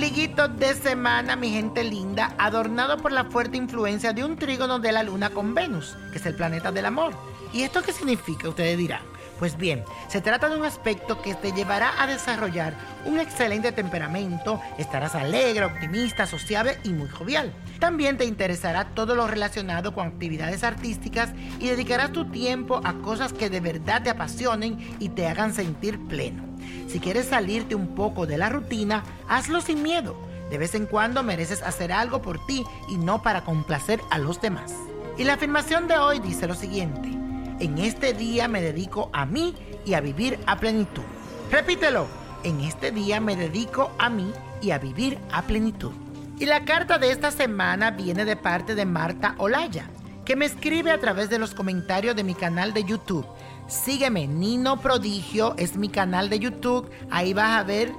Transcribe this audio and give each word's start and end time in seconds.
Ombliguito 0.00 0.48
de 0.48 0.72
semana, 0.72 1.36
mi 1.36 1.50
gente 1.50 1.84
linda, 1.84 2.34
adornado 2.38 2.96
por 2.96 3.12
la 3.12 3.24
fuerte 3.26 3.58
influencia 3.58 4.14
de 4.14 4.24
un 4.24 4.36
trígono 4.36 4.78
de 4.78 4.92
la 4.92 5.02
luna 5.02 5.28
con 5.28 5.54
Venus, 5.54 5.94
que 6.10 6.16
es 6.16 6.24
el 6.24 6.34
planeta 6.34 6.72
del 6.72 6.86
amor. 6.86 7.12
¿Y 7.52 7.64
esto 7.64 7.82
qué 7.82 7.92
significa? 7.92 8.48
Ustedes 8.48 8.78
dirán. 8.78 9.02
Pues 9.38 9.58
bien, 9.58 9.84
se 10.08 10.22
trata 10.22 10.48
de 10.48 10.56
un 10.56 10.64
aspecto 10.64 11.20
que 11.20 11.34
te 11.34 11.52
llevará 11.52 12.02
a 12.02 12.06
desarrollar 12.06 12.74
un 13.04 13.18
excelente 13.18 13.72
temperamento, 13.72 14.58
estarás 14.78 15.14
alegre, 15.14 15.66
optimista, 15.66 16.26
sociable 16.26 16.78
y 16.82 16.90
muy 16.90 17.08
jovial. 17.10 17.52
También 17.78 18.16
te 18.16 18.24
interesará 18.24 18.86
todo 18.94 19.14
lo 19.14 19.26
relacionado 19.26 19.92
con 19.92 20.06
actividades 20.06 20.64
artísticas 20.64 21.28
y 21.58 21.68
dedicarás 21.68 22.10
tu 22.12 22.24
tiempo 22.30 22.80
a 22.84 22.94
cosas 23.02 23.34
que 23.34 23.50
de 23.50 23.60
verdad 23.60 24.02
te 24.02 24.08
apasionen 24.08 24.78
y 24.98 25.10
te 25.10 25.26
hagan 25.26 25.52
sentir 25.52 26.00
pleno. 26.06 26.49
Si 26.88 27.00
quieres 27.00 27.26
salirte 27.26 27.74
un 27.74 27.94
poco 27.94 28.26
de 28.26 28.38
la 28.38 28.48
rutina, 28.48 29.04
hazlo 29.28 29.60
sin 29.60 29.82
miedo. 29.82 30.16
De 30.50 30.58
vez 30.58 30.74
en 30.74 30.86
cuando 30.86 31.22
mereces 31.22 31.62
hacer 31.62 31.92
algo 31.92 32.20
por 32.22 32.44
ti 32.46 32.64
y 32.88 32.96
no 32.96 33.22
para 33.22 33.44
complacer 33.44 34.00
a 34.10 34.18
los 34.18 34.40
demás. 34.40 34.74
Y 35.16 35.24
la 35.24 35.34
afirmación 35.34 35.86
de 35.86 35.96
hoy 35.98 36.18
dice 36.18 36.46
lo 36.46 36.54
siguiente. 36.54 37.08
En 37.60 37.78
este 37.78 38.14
día 38.14 38.48
me 38.48 38.62
dedico 38.62 39.10
a 39.12 39.26
mí 39.26 39.54
y 39.84 39.94
a 39.94 40.00
vivir 40.00 40.38
a 40.46 40.58
plenitud. 40.58 41.02
Repítelo. 41.50 42.06
En 42.42 42.60
este 42.60 42.90
día 42.90 43.20
me 43.20 43.36
dedico 43.36 43.92
a 43.98 44.08
mí 44.08 44.32
y 44.62 44.70
a 44.70 44.78
vivir 44.78 45.18
a 45.30 45.42
plenitud. 45.42 45.92
Y 46.38 46.46
la 46.46 46.64
carta 46.64 46.98
de 46.98 47.10
esta 47.10 47.30
semana 47.30 47.90
viene 47.90 48.24
de 48.24 48.34
parte 48.34 48.74
de 48.74 48.86
Marta 48.86 49.34
Olaya, 49.36 49.90
que 50.24 50.36
me 50.36 50.46
escribe 50.46 50.90
a 50.90 50.98
través 50.98 51.28
de 51.28 51.38
los 51.38 51.54
comentarios 51.54 52.16
de 52.16 52.24
mi 52.24 52.34
canal 52.34 52.72
de 52.72 52.84
YouTube. 52.84 53.26
Sígueme, 53.70 54.26
Nino 54.26 54.80
Prodigio 54.80 55.54
es 55.56 55.76
mi 55.76 55.88
canal 55.88 56.28
de 56.28 56.40
YouTube. 56.40 56.90
Ahí 57.08 57.32
vas 57.32 57.56
a 57.56 57.62
ver 57.62 57.92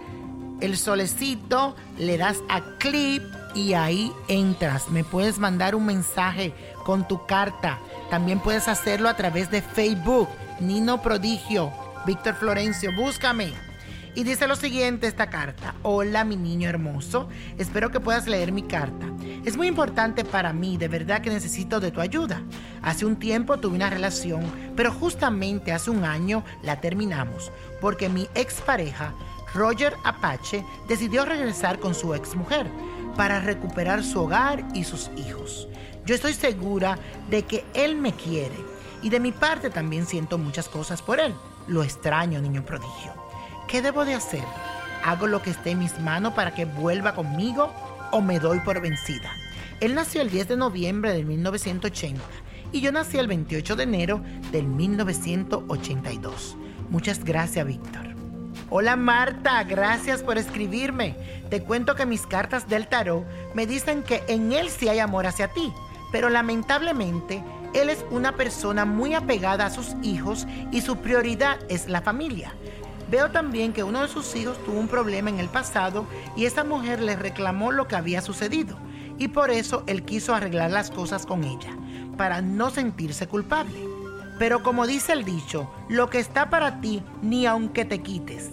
el 0.60 0.78
solecito, 0.78 1.76
le 1.98 2.18
das 2.18 2.40
a 2.50 2.62
clip 2.78 3.24
y 3.56 3.74
ahí 3.74 4.12
entras. 4.28 4.90
Me 4.90 5.06
puedes 5.06 5.40
mandar 5.40 5.74
un 5.74 5.86
mensaje 5.86 6.54
con 6.86 7.08
tu 7.08 7.26
carta. 7.26 7.80
También 8.10 8.42
puedes 8.42 8.68
hacerlo 8.68 9.08
a 9.08 9.16
través 9.16 9.50
de 9.50 9.62
Facebook. 9.62 10.28
Nino 10.60 11.02
Prodigio, 11.02 11.72
Víctor 12.06 12.36
Florencio, 12.36 12.92
búscame. 12.94 13.71
Y 14.14 14.26
dice 14.26 14.46
lo 14.46 14.58
siguiente 14.58 15.08
esta 15.08 15.30
carta. 15.30 15.74
Hola 15.84 16.26
mi 16.26 16.36
niño 16.36 16.68
hermoso, 16.68 17.30
espero 17.58 17.92
que 17.92 18.02
puedas 18.02 18.28
leer 18.28 18.52
mi 18.52 18.64
carta. 18.64 19.06
Es 19.46 19.56
muy 19.56 19.68
importante 19.68 20.26
para 20.26 20.52
mí, 20.52 20.76
de 20.76 20.90
verdad 20.90 21.22
que 21.22 21.30
necesito 21.30 21.80
de 21.80 21.92
tu 21.92 22.02
ayuda. 22.02 22.42
Hace 22.82 23.06
un 23.06 23.16
tiempo 23.16 23.58
tuve 23.58 23.76
una 23.76 23.90
relación, 23.90 24.44
pero 24.76 24.92
justamente 24.92 25.72
hace 25.72 25.92
un 25.92 26.04
año 26.04 26.44
la 26.62 26.82
terminamos, 26.82 27.54
porque 27.80 28.10
mi 28.10 28.28
expareja, 28.36 29.14
Roger 29.54 29.96
Apache, 30.04 30.66
decidió 30.90 31.24
regresar 31.24 31.80
con 31.80 31.96
su 31.96 32.14
exmujer 32.14 32.68
para 33.16 33.40
recuperar 33.40 34.04
su 34.04 34.24
hogar 34.24 34.66
y 34.74 34.84
sus 34.84 35.10
hijos. 35.16 35.70
Yo 36.06 36.16
estoy 36.16 36.34
segura 36.34 37.00
de 37.30 37.44
que 37.44 37.64
él 37.74 37.96
me 37.96 38.14
quiere 38.14 38.56
y 39.02 39.10
de 39.10 39.22
mi 39.22 39.32
parte 39.32 39.70
también 39.70 40.06
siento 40.06 40.38
muchas 40.38 40.68
cosas 40.68 41.02
por 41.02 41.22
él. 41.22 41.34
Lo 41.68 41.82
extraño, 41.82 42.42
niño 42.42 42.66
prodigio. 42.66 43.31
¿Qué 43.72 43.82
debo 43.82 44.04
de 44.04 44.14
hacer? 44.16 44.44
¿Hago 45.02 45.28
lo 45.28 45.42
que 45.42 45.52
esté 45.52 45.70
en 45.72 45.80
mis 45.80 45.98
manos 45.98 46.34
para 46.34 46.54
que 46.54 46.66
vuelva 46.66 47.16
conmigo 47.16 47.72
o 48.12 48.20
me 48.20 48.38
doy 48.38 48.60
por 48.60 48.82
vencida? 48.82 49.32
Él 49.80 49.96
nació 49.96 50.22
el 50.22 50.30
10 50.30 50.50
de 50.50 50.58
noviembre 50.58 51.14
de 51.14 51.24
1980 51.24 52.22
y 52.74 52.82
yo 52.82 52.92
nací 52.92 53.18
el 53.18 53.28
28 53.28 53.78
de 53.78 53.84
enero 53.84 54.22
del 54.52 54.68
1982. 54.68 56.58
Muchas 56.90 57.24
gracias, 57.24 57.66
Víctor. 57.66 58.08
Hola 58.70 58.98
Marta, 58.98 59.64
gracias 59.64 60.22
por 60.22 60.38
escribirme. 60.38 61.16
Te 61.50 61.64
cuento 61.64 61.96
que 61.96 62.06
mis 62.06 62.28
cartas 62.28 62.68
del 62.68 62.88
tarot 62.88 63.26
me 63.54 63.66
dicen 63.68 64.04
que 64.04 64.22
en 64.28 64.52
él 64.52 64.70
sí 64.70 64.90
hay 64.90 65.00
amor 65.00 65.28
hacia 65.28 65.48
ti, 65.48 65.72
pero 66.12 66.30
lamentablemente 66.30 67.42
él 67.74 67.90
es 67.90 68.04
una 68.12 68.36
persona 68.36 68.84
muy 68.84 69.14
apegada 69.14 69.66
a 69.66 69.70
sus 69.70 69.96
hijos 70.04 70.46
y 70.74 70.82
su 70.82 70.98
prioridad 70.98 71.58
es 71.70 71.88
la 71.88 72.02
familia. 72.02 72.54
Veo 73.12 73.30
también 73.30 73.74
que 73.74 73.84
uno 73.84 74.02
de 74.02 74.08
sus 74.08 74.34
hijos 74.38 74.58
tuvo 74.64 74.80
un 74.80 74.88
problema 74.88 75.30
en 75.30 75.40
el 75.40 75.50
pasado 75.50 76.08
y 76.38 76.46
esa 76.46 76.64
mujer 76.64 77.02
le 77.02 77.18
reclamó 77.18 77.74
lo 77.74 77.86
que 77.86 77.98
había 77.98 78.22
sucedido 78.22 78.78
y 79.18 79.28
por 79.28 79.52
eso 79.52 79.84
él 79.86 80.04
quiso 80.04 80.34
arreglar 80.34 80.72
las 80.72 80.92
cosas 80.92 81.26
con 81.26 81.44
ella, 81.44 81.78
para 82.16 82.42
no 82.42 82.70
sentirse 82.70 83.28
culpable. 83.28 83.78
Pero 84.40 84.64
como 84.64 84.88
dice 84.88 85.12
el 85.12 85.26
dicho, 85.26 85.70
lo 85.90 86.10
que 86.10 86.20
está 86.20 86.50
para 86.50 86.80
ti 86.80 87.04
ni 87.22 87.46
aunque 87.46 87.84
te 87.84 88.02
quites. 88.02 88.52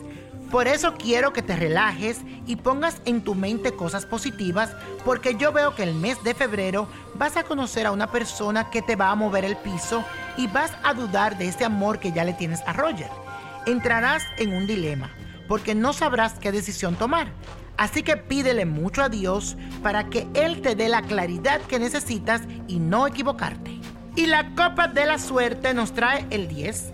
Por 0.51 0.67
eso 0.67 0.95
quiero 0.95 1.33
que 1.33 1.43
te 1.43 1.55
relajes 1.55 2.23
y 2.45 2.57
pongas 2.57 3.01
en 3.05 3.23
tu 3.23 3.37
mente 3.37 3.77
cosas 3.77 4.07
positivas 4.07 4.73
porque 5.05 5.37
yo 5.37 5.53
veo 5.53 5.77
que 5.77 5.85
el 5.85 5.95
mes 5.95 6.23
de 6.25 6.35
febrero 6.35 6.89
vas 7.15 7.37
a 7.37 7.45
conocer 7.45 7.87
a 7.87 7.93
una 7.93 8.11
persona 8.11 8.71
que 8.71 8.83
te 8.83 8.97
va 8.97 9.11
a 9.11 9.15
mover 9.15 9.45
el 9.45 9.57
piso 9.57 10.03
y 10.37 10.49
vas 10.49 10.73
a 10.83 10.95
dudar 10.95 11.39
de 11.39 11.47
ese 11.47 11.65
amor 11.65 12.01
que 12.01 12.11
ya 12.11 12.25
le 12.25 12.33
tienes 12.33 12.61
a 12.67 12.73
Roger. 12.73 13.28
Entrarás 13.67 14.25
en 14.39 14.55
un 14.55 14.67
dilema 14.67 15.11
porque 15.49 15.75
no 15.75 15.93
sabrás 15.93 16.35
qué 16.35 16.53
decisión 16.53 16.95
tomar. 16.95 17.29
Así 17.77 18.03
que 18.03 18.17
pídele 18.17 18.67
mucho 18.67 19.03
a 19.03 19.09
Dios 19.09 19.57
para 19.83 20.11
que 20.11 20.29
Él 20.35 20.61
te 20.61 20.75
dé 20.75 20.89
la 20.89 21.03
claridad 21.03 21.61
que 21.63 21.79
necesitas 21.79 22.43
y 22.69 22.79
no 22.79 23.07
equivocarte. 23.07 23.81
Y 24.15 24.27
la 24.27 24.55
copa 24.55 24.89
de 24.89 25.07
la 25.07 25.19
suerte 25.19 25.73
nos 25.75 25.93
trae 25.93 26.27
el 26.31 26.49
10, 26.49 26.93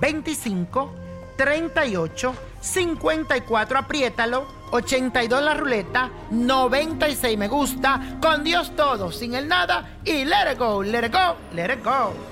25, 0.00 0.94
38, 1.36 2.34
54, 2.60 3.78
apriétalo, 3.78 4.46
82 4.70 5.42
la 5.42 5.54
ruleta, 5.54 6.10
96 6.30 7.36
me 7.36 7.48
gusta, 7.48 8.18
con 8.22 8.44
Dios 8.44 8.74
todo, 8.76 9.10
sin 9.10 9.34
el 9.34 9.48
nada 9.48 9.98
y 10.04 10.24
let 10.24 10.52
it 10.52 10.58
go, 10.58 10.82
let 10.82 11.04
it 11.04 11.12
go, 11.12 11.36
let 11.52 11.74
it 11.74 11.84
go. 11.84 12.31